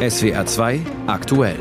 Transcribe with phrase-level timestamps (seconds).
[0.00, 1.58] SWR 2 aktuell.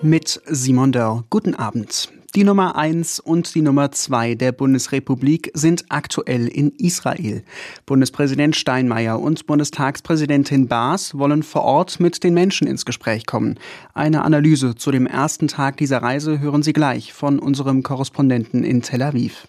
[0.00, 1.24] Mit Simon Dörr.
[1.28, 2.08] Guten Abend.
[2.34, 7.44] Die Nummer 1 und die Nummer 2 der Bundesrepublik sind aktuell in Israel.
[7.84, 13.58] Bundespräsident Steinmeier und Bundestagspräsidentin Baas wollen vor Ort mit den Menschen ins Gespräch kommen.
[13.92, 18.80] Eine Analyse zu dem ersten Tag dieser Reise hören Sie gleich von unserem Korrespondenten in
[18.80, 19.46] Tel Aviv.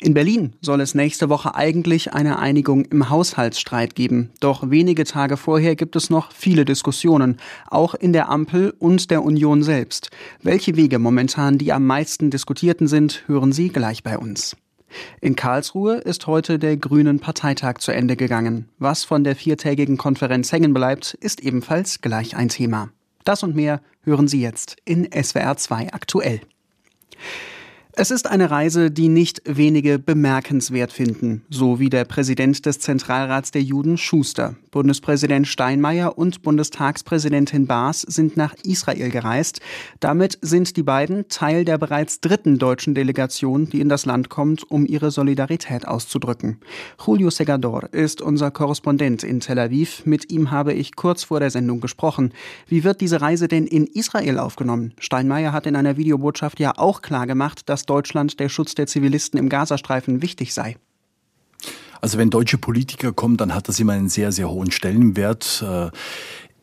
[0.00, 4.30] In Berlin soll es nächste Woche eigentlich eine Einigung im Haushaltsstreit geben.
[4.40, 7.36] Doch wenige Tage vorher gibt es noch viele Diskussionen,
[7.68, 10.10] auch in der Ampel und der Union selbst.
[10.42, 14.56] Welche Wege momentan die am meisten diskutierten sind, hören Sie gleich bei uns.
[15.20, 18.68] In Karlsruhe ist heute der Grünen Parteitag zu Ende gegangen.
[18.78, 22.90] Was von der viertägigen Konferenz hängen bleibt, ist ebenfalls gleich ein Thema.
[23.24, 26.40] Das und mehr hören Sie jetzt in SWR 2 aktuell.
[27.94, 33.50] Es ist eine Reise, die nicht wenige bemerkenswert finden, so wie der Präsident des Zentralrats
[33.50, 34.54] der Juden Schuster.
[34.70, 39.60] Bundespräsident Steinmeier und Bundestagspräsidentin Baas sind nach Israel gereist.
[40.00, 44.70] Damit sind die beiden Teil der bereits dritten deutschen Delegation, die in das Land kommt,
[44.70, 46.56] um ihre Solidarität auszudrücken.
[47.06, 50.06] Julio Segador ist unser Korrespondent in Tel Aviv.
[50.06, 52.32] Mit ihm habe ich kurz vor der Sendung gesprochen.
[52.66, 54.94] Wie wird diese Reise denn in Israel aufgenommen?
[54.98, 59.48] Steinmeier hat in einer Videobotschaft ja auch klargemacht, dass Deutschland der Schutz der Zivilisten im
[59.48, 60.76] Gazastreifen wichtig sei.
[62.00, 65.64] Also wenn deutsche Politiker kommen, dann hat das immer einen sehr, sehr hohen Stellenwert.
[65.66, 65.90] Äh,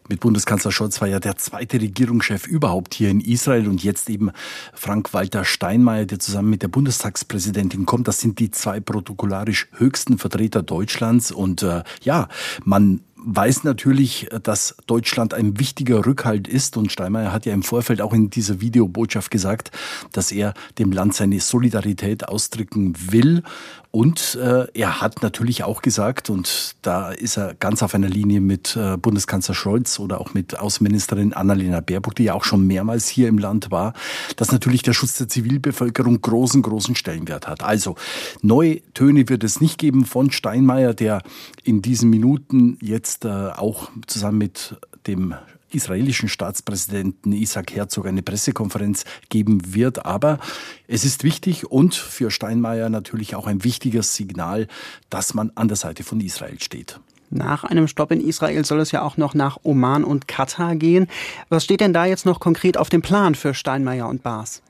[0.10, 4.32] mit Bundeskanzler Scholz war ja der zweite Regierungschef überhaupt hier in Israel und jetzt eben
[4.74, 8.08] Frank-Walter Steinmeier, der zusammen mit der Bundestagspräsidentin kommt.
[8.08, 12.28] Das sind die zwei protokollarisch höchsten Vertreter Deutschlands und äh, ja,
[12.66, 16.78] man weiß natürlich, dass Deutschland ein wichtiger Rückhalt ist.
[16.78, 19.72] Und Steinmeier hat ja im Vorfeld auch in dieser Videobotschaft gesagt,
[20.12, 23.44] dass er dem Land seine Solidarität ausdrücken will
[23.92, 28.40] und äh, er hat natürlich auch gesagt, und da ist er ganz auf einer Linie
[28.40, 33.08] mit äh, Bundeskanzler Scholz oder auch mit Außenministerin Annalena Baerbock, die ja auch schon mehrmals
[33.08, 33.94] hier im Land war,
[34.36, 37.64] dass natürlich der Schutz der Zivilbevölkerung großen, großen Stellenwert hat.
[37.64, 37.96] Also
[38.44, 41.24] neue Töne wird es nicht geben von Steinmeier, der
[41.64, 44.76] in diesen Minuten jetzt äh, auch zusammen mit
[45.08, 45.34] dem
[45.72, 50.06] israelischen Staatspräsidenten Isaac Herzog eine Pressekonferenz geben wird.
[50.06, 50.40] Aber
[50.88, 54.68] es ist wichtig und für Steinmeier natürlich auch ein wichtiges Signal,
[55.10, 57.00] dass man an der Seite von Israel steht.
[57.30, 61.08] Nach einem Stopp in Israel soll es ja auch noch nach Oman und Katar gehen.
[61.50, 64.64] Was steht denn da jetzt noch konkret auf dem Plan für Steinmeier und Baas?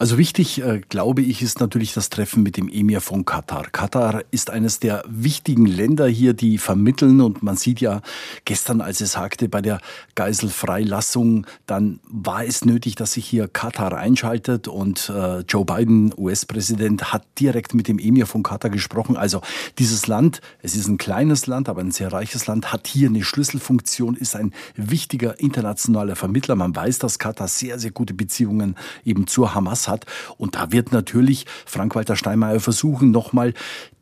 [0.00, 3.64] Also wichtig, äh, glaube ich, ist natürlich das Treffen mit dem Emir von Katar.
[3.72, 7.20] Katar ist eines der wichtigen Länder hier, die vermitteln.
[7.20, 8.00] Und man sieht ja
[8.44, 9.80] gestern, als es sagte, bei der
[10.14, 14.68] Geiselfreilassung, dann war es nötig, dass sich hier Katar einschaltet.
[14.68, 19.16] Und äh, Joe Biden, US-Präsident, hat direkt mit dem Emir von Katar gesprochen.
[19.16, 19.40] Also
[19.78, 23.24] dieses Land, es ist ein kleines Land, aber ein sehr reiches Land, hat hier eine
[23.24, 26.54] Schlüsselfunktion, ist ein wichtiger internationaler Vermittler.
[26.54, 30.06] Man weiß, dass Katar sehr, sehr gute Beziehungen eben zur Hamas hat.
[30.36, 33.54] Und da wird natürlich Frank-Walter Steinmeier versuchen, nochmal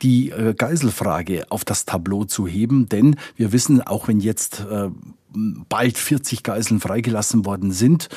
[0.02, 2.88] die äh, Geiselfrage auf das Tableau zu heben.
[2.88, 4.90] Denn wir wissen, auch wenn jetzt äh,
[5.32, 8.08] bald 40 Geiseln freigelassen worden sind,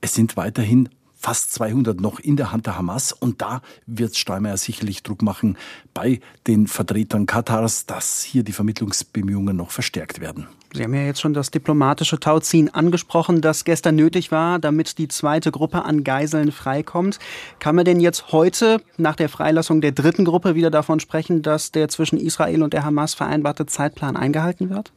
[0.00, 3.12] es sind weiterhin fast 200 noch in der Hand der Hamas.
[3.12, 5.56] Und da wird Steinmeier sicherlich Druck machen
[5.94, 10.48] bei den Vertretern Katars, dass hier die Vermittlungsbemühungen noch verstärkt werden.
[10.74, 15.08] Sie haben ja jetzt schon das diplomatische Tauziehen angesprochen, das gestern nötig war, damit die
[15.08, 17.18] zweite Gruppe an Geiseln freikommt.
[17.58, 21.72] Kann man denn jetzt heute nach der Freilassung der dritten Gruppe wieder davon sprechen, dass
[21.72, 24.92] der zwischen Israel und der Hamas vereinbarte Zeitplan eingehalten wird?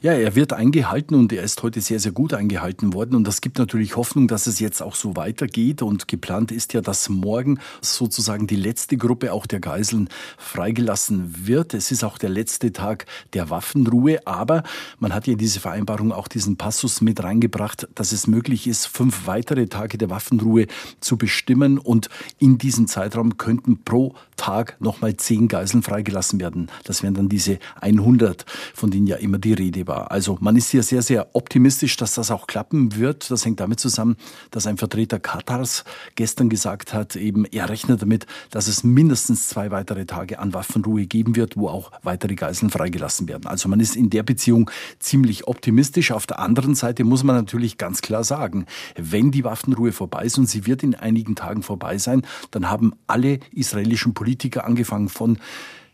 [0.00, 3.16] Ja, er wird eingehalten und er ist heute sehr, sehr gut eingehalten worden.
[3.16, 5.82] Und das gibt natürlich Hoffnung, dass es jetzt auch so weitergeht.
[5.82, 11.74] Und geplant ist ja, dass morgen sozusagen die letzte Gruppe auch der Geiseln freigelassen wird.
[11.74, 14.24] Es ist auch der letzte Tag der Waffenruhe.
[14.24, 14.62] Aber
[15.00, 18.86] man hat ja in diese Vereinbarung auch diesen Passus mit reingebracht, dass es möglich ist,
[18.86, 20.66] fünf weitere Tage der Waffenruhe
[21.00, 21.76] zu bestimmen.
[21.76, 22.08] Und
[22.38, 26.70] in diesem Zeitraum könnten pro Tag nochmal zehn Geiseln freigelassen werden.
[26.84, 30.10] Das wären dann diese 100, von denen ja immer die Rede war.
[30.10, 33.30] Also man ist hier sehr, sehr optimistisch, dass das auch klappen wird.
[33.30, 34.16] Das hängt damit zusammen,
[34.50, 39.70] dass ein Vertreter Katars gestern gesagt hat, eben er rechnet damit, dass es mindestens zwei
[39.70, 43.46] weitere Tage an Waffenruhe geben wird, wo auch weitere Geiseln freigelassen werden.
[43.46, 46.12] Also man ist in der Beziehung ziemlich optimistisch.
[46.12, 50.38] Auf der anderen Seite muss man natürlich ganz klar sagen, wenn die Waffenruhe vorbei ist
[50.38, 55.38] und sie wird in einigen Tagen vorbei sein, dann haben alle israelischen Politiker angefangen von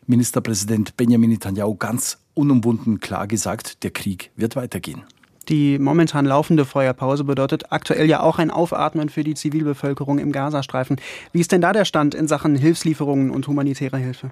[0.06, 5.04] Ministerpräsident Benjamin Netanyahu ganz unumwunden klar gesagt, der Krieg wird weitergehen.
[5.48, 10.96] Die momentan laufende Feuerpause bedeutet aktuell ja auch ein Aufatmen für die Zivilbevölkerung im Gazastreifen.
[11.32, 14.30] Wie ist denn da der Stand in Sachen Hilfslieferungen und humanitärer Hilfe?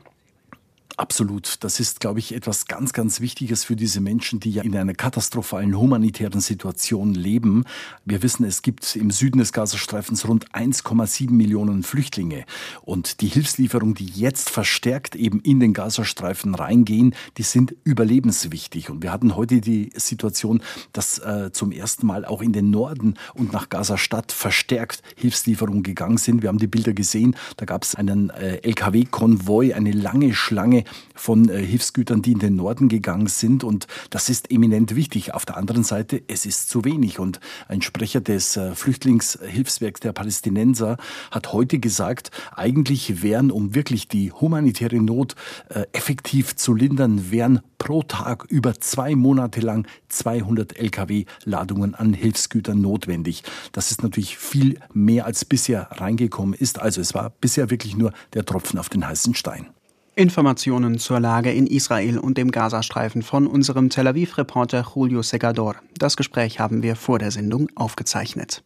[0.96, 1.56] Absolut.
[1.64, 4.94] Das ist, glaube ich, etwas ganz, ganz Wichtiges für diese Menschen, die ja in einer
[4.94, 7.64] katastrophalen humanitären Situation leben.
[8.04, 12.44] Wir wissen, es gibt im Süden des Gazastreifens rund 1,7 Millionen Flüchtlinge.
[12.82, 18.90] Und die Hilfslieferungen, die jetzt verstärkt eben in den Gazastreifen reingehen, die sind überlebenswichtig.
[18.90, 20.62] Und wir hatten heute die Situation,
[20.92, 26.18] dass äh, zum ersten Mal auch in den Norden und nach Gaza-Stadt verstärkt Hilfslieferungen gegangen
[26.18, 26.42] sind.
[26.42, 27.36] Wir haben die Bilder gesehen.
[27.56, 30.81] Da gab es einen äh, LKW-Konvoi, eine lange Schlange
[31.14, 33.64] von äh, Hilfsgütern, die in den Norden gegangen sind.
[33.64, 35.34] Und das ist eminent wichtig.
[35.34, 37.18] Auf der anderen Seite, es ist zu wenig.
[37.18, 40.96] Und ein Sprecher des äh, Flüchtlingshilfswerks der Palästinenser
[41.30, 45.34] hat heute gesagt, eigentlich wären, um wirklich die humanitäre Not
[45.68, 52.80] äh, effektiv zu lindern, wären pro Tag über zwei Monate lang 200 Lkw-Ladungen an Hilfsgütern
[52.80, 53.42] notwendig.
[53.72, 56.78] Das ist natürlich viel mehr als bisher reingekommen ist.
[56.78, 59.66] Also es war bisher wirklich nur der Tropfen auf den heißen Stein.
[60.14, 65.76] Informationen zur Lage in Israel und dem Gazastreifen von unserem Tel Aviv-Reporter Julio Segador.
[65.96, 68.62] Das Gespräch haben wir vor der Sendung aufgezeichnet.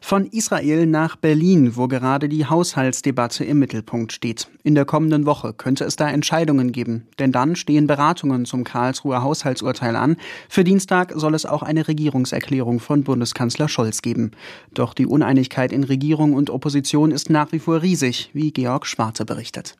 [0.00, 4.48] Von Israel nach Berlin, wo gerade die Haushaltsdebatte im Mittelpunkt steht.
[4.64, 9.22] In der kommenden Woche könnte es da Entscheidungen geben, denn dann stehen Beratungen zum Karlsruher
[9.22, 10.16] Haushaltsurteil an.
[10.48, 14.32] Für Dienstag soll es auch eine Regierungserklärung von Bundeskanzler Scholz geben.
[14.74, 19.24] Doch die Uneinigkeit in Regierung und Opposition ist nach wie vor riesig, wie Georg Schwarte
[19.24, 19.76] berichtet.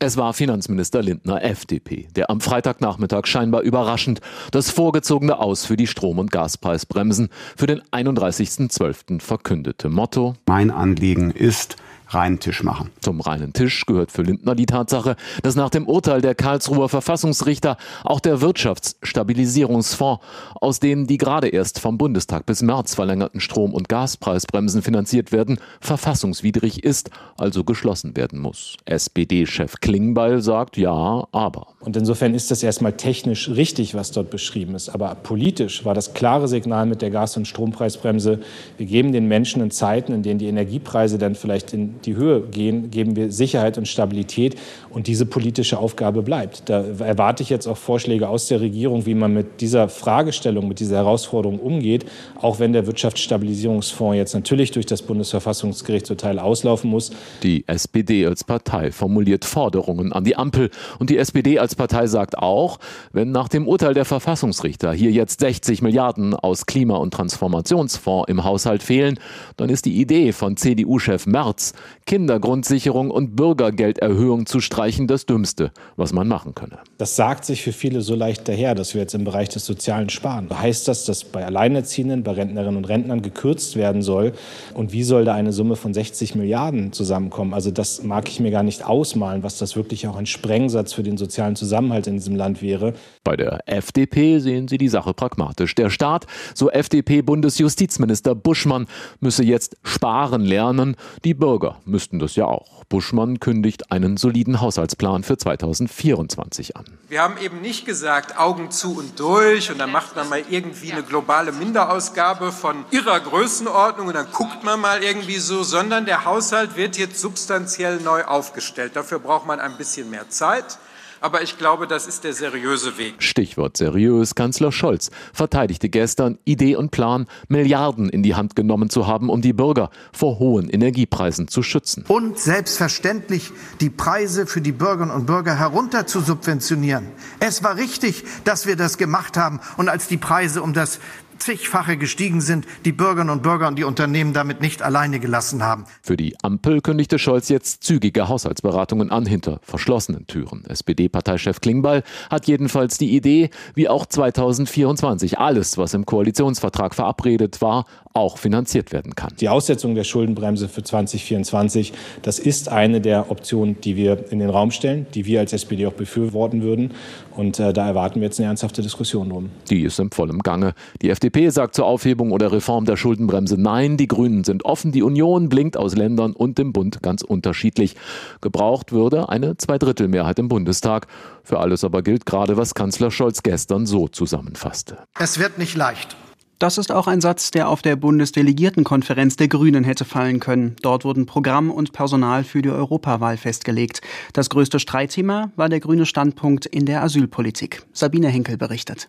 [0.00, 4.20] Es war Finanzminister Lindner FDP, der am Freitagnachmittag scheinbar überraschend
[4.52, 9.20] das vorgezogene Aus für die Strom- und Gaspreisbremsen für den 31.12.
[9.20, 9.88] verkündete.
[9.88, 12.90] Motto Mein Anliegen ist, reinen Tisch machen.
[13.00, 17.76] Zum reinen Tisch gehört für Lindner die Tatsache, dass nach dem Urteil der Karlsruher Verfassungsrichter
[18.04, 20.24] auch der Wirtschaftsstabilisierungsfonds,
[20.60, 25.58] aus dem die gerade erst vom Bundestag bis März verlängerten Strom- und Gaspreisbremsen finanziert werden,
[25.80, 28.76] verfassungswidrig ist, also geschlossen werden muss.
[28.84, 31.68] SPD-Chef Klingbeil sagt ja, aber.
[31.80, 34.88] Und insofern ist das erstmal technisch richtig, was dort beschrieben ist.
[34.88, 38.40] Aber politisch war das klare Signal mit der Gas- und Strompreisbremse,
[38.76, 42.40] wir geben den Menschen in Zeiten, in denen die Energiepreise dann vielleicht in die Höhe
[42.42, 44.56] gehen, geben wir Sicherheit und Stabilität.
[44.90, 46.68] Und diese politische Aufgabe bleibt.
[46.68, 50.80] Da erwarte ich jetzt auch Vorschläge aus der Regierung, wie man mit dieser Fragestellung, mit
[50.80, 52.06] dieser Herausforderung umgeht,
[52.40, 57.10] auch wenn der Wirtschaftsstabilisierungsfonds jetzt natürlich durch das Bundesverfassungsgerichtsurteil auslaufen muss.
[57.42, 60.70] Die SPD als Partei formuliert Forderungen an die Ampel.
[60.98, 62.78] Und die SPD als Partei sagt auch,
[63.12, 68.44] wenn nach dem Urteil der Verfassungsrichter hier jetzt 60 Milliarden aus Klima- und Transformationsfonds im
[68.44, 69.18] Haushalt fehlen,
[69.56, 71.72] dann ist die Idee von CDU-Chef Merz,
[72.06, 76.78] Kindergrundsicherung und Bürgergelderhöhung zu streichen, das Dümmste, was man machen könne.
[76.96, 80.08] Das sagt sich für viele so leicht daher, dass wir jetzt im Bereich des Sozialen
[80.08, 80.48] sparen.
[80.50, 84.32] Heißt das, dass bei Alleinerziehenden, bei Rentnerinnen und Rentnern gekürzt werden soll?
[84.74, 87.54] Und wie soll da eine Summe von 60 Milliarden zusammenkommen?
[87.54, 91.02] Also das mag ich mir gar nicht ausmalen, was das wirklich auch ein Sprengsatz für
[91.02, 92.94] den sozialen Zusammenhalt in diesem Land wäre.
[93.24, 95.74] Bei der FDP sehen sie die Sache pragmatisch.
[95.74, 98.86] Der Staat, so FDP-Bundesjustizminister Buschmann,
[99.20, 100.96] müsse jetzt sparen lernen.
[101.24, 102.84] Die Bürger müssten das ja auch.
[102.84, 106.84] Buschmann kündigt einen soliden Haushaltsplan für 2024 an.
[107.08, 110.92] Wir haben eben nicht gesagt, Augen zu und durch und dann macht man mal irgendwie
[110.92, 116.24] eine globale Minderausgabe von ihrer Größenordnung und dann guckt man mal irgendwie so, sondern der
[116.24, 118.96] Haushalt wird jetzt substanziell neu aufgestellt.
[118.96, 120.78] Dafür braucht man ein bisschen mehr Zeit.
[121.20, 123.22] Aber ich glaube, das ist der seriöse Weg.
[123.22, 124.34] Stichwort seriös.
[124.34, 129.42] Kanzler Scholz verteidigte gestern Idee und Plan, Milliarden in die Hand genommen zu haben, um
[129.42, 132.04] die Bürger vor hohen Energiepreisen zu schützen.
[132.08, 137.08] Und selbstverständlich die Preise für die Bürgerinnen und Bürger herunter zu subventionieren.
[137.40, 139.60] Es war richtig, dass wir das gemacht haben.
[139.76, 141.00] Und als die Preise um das
[141.38, 145.84] zigfache gestiegen sind, die Bürgerinnen und Bürger und die Unternehmen damit nicht alleine gelassen haben.
[146.02, 150.64] Für die Ampel kündigte Scholz jetzt zügige Haushaltsberatungen an hinter verschlossenen Türen.
[150.66, 157.86] SPD-Parteichef Klingbeil hat jedenfalls die Idee, wie auch 2024 alles, was im Koalitionsvertrag verabredet war,
[158.14, 159.32] auch finanziert werden kann.
[159.40, 161.92] Die Aussetzung der Schuldenbremse für 2024,
[162.22, 165.86] das ist eine der Optionen, die wir in den Raum stellen, die wir als SPD
[165.86, 166.92] auch befürworten würden.
[167.38, 169.50] Und äh, da erwarten wir jetzt eine ernsthafte Diskussion drum.
[169.70, 170.74] Die ist im vollen Gange.
[171.02, 173.96] Die FDP sagt zur Aufhebung oder Reform der Schuldenbremse Nein.
[173.96, 174.90] Die Grünen sind offen.
[174.90, 177.94] Die Union blinkt aus Ländern und dem Bund ganz unterschiedlich.
[178.40, 181.06] Gebraucht würde eine Zweidrittelmehrheit im Bundestag.
[181.44, 184.98] Für alles aber gilt gerade, was Kanzler Scholz gestern so zusammenfasste.
[185.16, 186.16] Es wird nicht leicht.
[186.58, 190.74] Das ist auch ein Satz, der auf der Bundesdelegiertenkonferenz der Grünen hätte fallen können.
[190.82, 194.00] Dort wurden Programm und Personal für die Europawahl festgelegt.
[194.32, 197.84] Das größte Streitthema war der grüne Standpunkt in der Asylpolitik.
[197.92, 199.08] Sabine Henkel berichtet.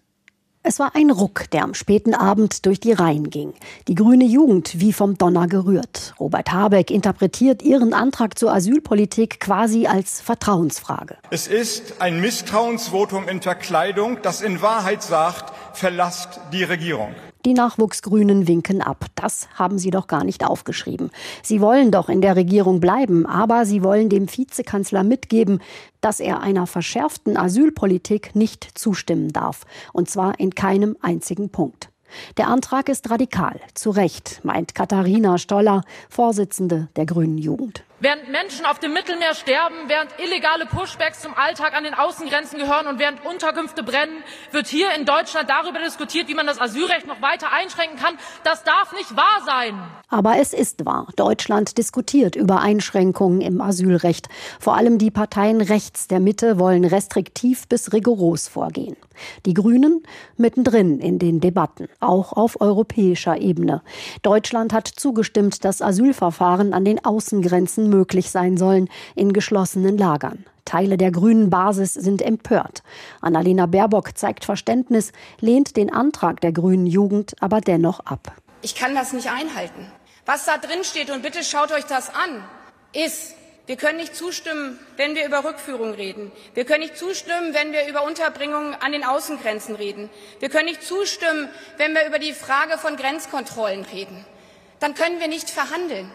[0.62, 3.54] Es war ein Ruck, der am späten Abend durch die Reihen ging.
[3.88, 6.14] Die grüne Jugend wie vom Donner gerührt.
[6.20, 11.18] Robert Habeck interpretiert ihren Antrag zur Asylpolitik quasi als Vertrauensfrage.
[11.32, 17.16] Es ist ein Misstrauensvotum in Verkleidung, das in Wahrheit sagt, verlasst die Regierung.
[17.46, 19.06] Die Nachwuchsgrünen winken ab.
[19.16, 21.10] Das haben sie doch gar nicht aufgeschrieben.
[21.42, 25.62] Sie wollen doch in der Regierung bleiben, aber sie wollen dem Vizekanzler mitgeben,
[26.02, 29.66] dass er einer verschärften Asylpolitik nicht zustimmen darf.
[29.94, 31.90] Und zwar in keinem einzigen Punkt.
[32.38, 37.84] Der Antrag ist radikal, zu Recht, meint Katharina Stoller, Vorsitzende der Grünen Jugend.
[38.02, 42.88] Während Menschen auf dem Mittelmeer sterben, während illegale Pushbacks zum Alltag an den Außengrenzen gehören
[42.88, 47.22] und während Unterkünfte brennen, wird hier in Deutschland darüber diskutiert, wie man das Asylrecht noch
[47.22, 48.18] weiter einschränken kann.
[48.46, 49.78] Das darf nicht wahr sein.
[50.08, 51.08] Aber es ist wahr.
[51.18, 54.30] Deutschland diskutiert über Einschränkungen im Asylrecht.
[54.62, 58.96] Vor allem die Parteien rechts der Mitte wollen restriktiv bis rigoros vorgehen.
[59.46, 60.04] Die Grünen
[60.38, 63.82] mittendrin in den Debatten, auch auf europäischer Ebene.
[64.22, 70.46] Deutschland hat zugestimmt, dass Asylverfahren an den Außengrenzen möglich sein sollen in geschlossenen Lagern.
[70.66, 72.84] Teile der grünen Basis sind empört.
[73.22, 78.34] Annalena Baerbock zeigt Verständnis, lehnt den Antrag der grünen Jugend aber dennoch ab.
[78.62, 79.92] Ich kann das nicht einhalten.
[80.26, 82.44] Was da drin steht, und bitte schaut euch das an,
[82.94, 83.34] ist,
[83.66, 86.32] wir können nicht zustimmen, wenn wir über Rückführung reden.
[86.56, 90.10] Wir können nicht zustimmen, wenn wir über Unterbringung an den Außengrenzen reden.
[90.40, 94.26] Wir können nicht zustimmen, wenn wir über die Frage von Grenzkontrollen reden.
[94.80, 96.10] Dann können wir nicht verhandeln.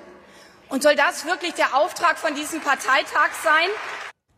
[0.68, 3.68] Und soll das wirklich der Auftrag von diesem Parteitag sein?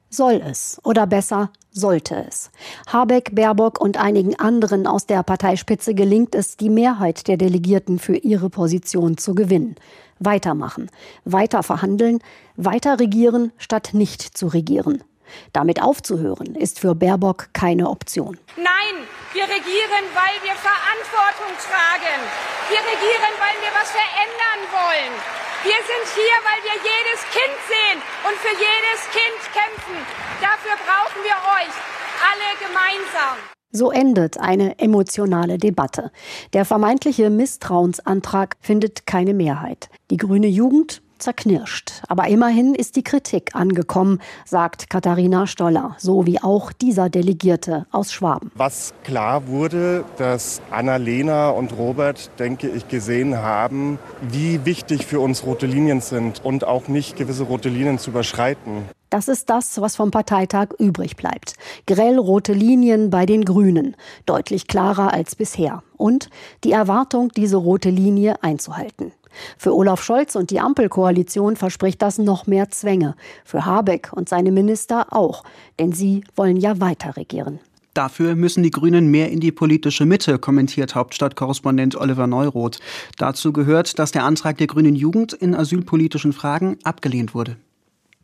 [0.09, 2.51] Soll es oder besser sollte es.
[2.87, 8.17] Habeck, Baerbock und einigen anderen aus der Parteispitze gelingt es, die Mehrheit der Delegierten für
[8.17, 9.77] ihre Position zu gewinnen.
[10.19, 10.91] Weitermachen,
[11.25, 12.21] weiter verhandeln,
[12.57, 15.05] weiter regieren, statt nicht zu regieren.
[15.53, 18.39] Damit aufzuhören, ist für Baerbock keine Option.
[18.57, 19.05] Nein,
[19.35, 22.23] wir regieren, weil wir Verantwortung tragen.
[22.71, 25.46] Wir regieren, weil wir was verändern wollen.
[25.63, 29.99] Wir sind hier, weil wir jedes Kind sehen und für jedes Kind kämpfen.
[30.41, 31.75] Dafür brauchen wir euch
[32.23, 33.37] alle gemeinsam.
[33.73, 36.11] So endet eine emotionale Debatte.
[36.53, 39.91] Der vermeintliche Misstrauensantrag findet keine Mehrheit.
[40.11, 42.03] Die grüne Jugend zerknirscht.
[42.09, 48.13] Aber immerhin ist die Kritik angekommen, sagt Katharina Stoller, so wie auch dieser Delegierte aus
[48.13, 48.51] Schwaben.
[48.55, 55.45] Was klar wurde, dass Annalena und Robert, denke ich, gesehen haben, wie wichtig für uns
[55.45, 58.85] rote Linien sind und auch nicht gewisse rote Linien zu überschreiten.
[59.11, 61.55] Das ist das, was vom Parteitag übrig bleibt.
[61.87, 63.97] Grell rote Linien bei den Grünen,
[64.27, 65.83] deutlich klarer als bisher.
[65.97, 66.29] Und
[66.65, 69.13] die Erwartung, diese rote Linie einzuhalten.
[69.59, 73.15] Für Olaf Scholz und die Ampelkoalition verspricht das noch mehr Zwänge.
[73.45, 75.45] Für Habeck und seine Minister auch,
[75.79, 77.61] denn sie wollen ja weiter regieren.
[77.97, 82.79] Dafür müssen die Grünen mehr in die politische Mitte, kommentiert Hauptstadtkorrespondent Oliver Neuroth.
[83.17, 87.57] Dazu gehört, dass der Antrag der Grünen Jugend in asylpolitischen Fragen abgelehnt wurde.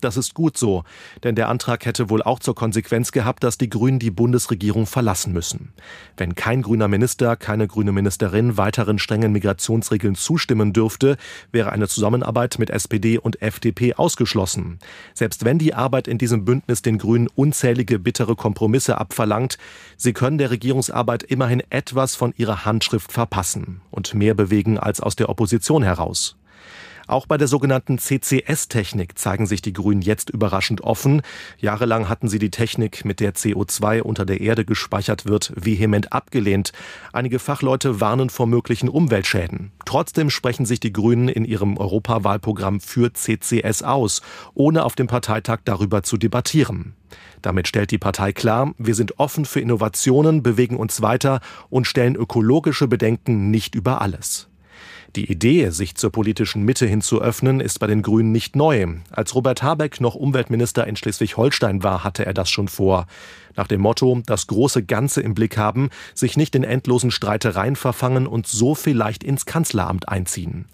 [0.02, 0.82] Das ist gut so,
[1.22, 5.32] denn der Antrag hätte wohl auch zur Konsequenz gehabt, dass die Grünen die Bundesregierung verlassen
[5.32, 5.72] müssen.
[6.16, 11.16] Wenn kein grüner Minister, keine grüne Ministerin weiteren strengen Migrationsregeln zustimmen dürfte,
[11.52, 14.80] wäre eine Zusammenarbeit mit SPD und FDP ausgeschlossen.
[15.14, 19.56] Selbst wenn die Arbeit in diesem Bündnis den Grünen unzählige bittere Kompromisse abverlangt,
[19.96, 25.14] sie können der Regierungsarbeit immerhin etwas von ihrer Handschrift verpassen und mehr bewegen als aus
[25.14, 26.36] der Opposition heraus.
[27.06, 31.22] Auch bei der sogenannten CCS-Technik zeigen sich die Grünen jetzt überraschend offen.
[31.58, 36.72] Jahrelang hatten sie die Technik, mit der CO2 unter der Erde gespeichert wird, vehement abgelehnt.
[37.12, 39.72] Einige Fachleute warnen vor möglichen Umweltschäden.
[39.84, 44.22] Trotzdem sprechen sich die Grünen in ihrem Europawahlprogramm für CCS aus,
[44.54, 46.94] ohne auf dem Parteitag darüber zu debattieren.
[47.42, 52.16] Damit stellt die Partei klar, wir sind offen für Innovationen, bewegen uns weiter und stellen
[52.16, 54.48] ökologische Bedenken nicht über alles.
[55.14, 58.86] Die Idee, sich zur politischen Mitte hin zu öffnen, ist bei den Grünen nicht neu.
[59.10, 63.06] Als Robert Habeck noch Umweltminister in Schleswig-Holstein war, hatte er das schon vor.
[63.54, 68.26] Nach dem Motto, das große Ganze im Blick haben, sich nicht in endlosen Streitereien verfangen
[68.26, 70.64] und so vielleicht ins Kanzleramt einziehen.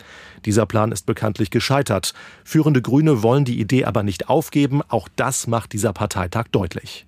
[0.45, 2.15] Dieser Plan ist bekanntlich gescheitert.
[2.45, 4.83] Führende Grüne wollen die Idee aber nicht aufgeben.
[4.87, 7.08] Auch das macht dieser Parteitag deutlich.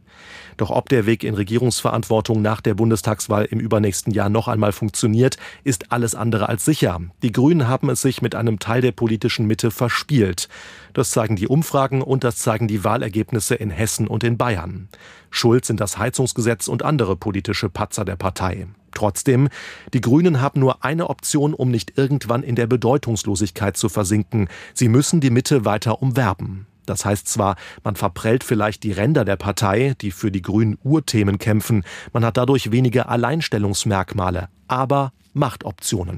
[0.56, 5.36] Doch ob der Weg in Regierungsverantwortung nach der Bundestagswahl im übernächsten Jahr noch einmal funktioniert,
[5.64, 7.00] ist alles andere als sicher.
[7.22, 10.48] Die Grünen haben es sich mit einem Teil der politischen Mitte verspielt.
[10.92, 14.88] Das zeigen die Umfragen und das zeigen die Wahlergebnisse in Hessen und in Bayern.
[15.30, 18.66] Schuld sind das Heizungsgesetz und andere politische Patzer der Partei.
[18.92, 19.48] Trotzdem,
[19.94, 24.48] die Grünen haben nur eine Option, um nicht irgendwann in der Bedeutungslosigkeit zu versinken.
[24.74, 26.66] Sie müssen die Mitte weiter umwerben.
[26.86, 31.38] Das heißt zwar, man verprellt vielleicht die Ränder der Partei, die für die grünen Urthemen
[31.38, 36.08] kämpfen, man hat dadurch weniger Alleinstellungsmerkmale, aber Machtoptionen.